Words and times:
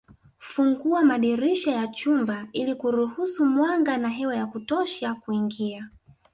Fungua 0.37 1.01
madirisha 1.03 1.71
ya 1.71 1.87
chumba 1.87 2.47
ili 2.53 2.75
kuruhusu 2.75 3.45
mwanga 3.45 3.97
na 3.97 4.09
hewa 4.09 4.35
ya 4.35 4.45
kutosha 4.45 5.15
kuingia 5.15 5.89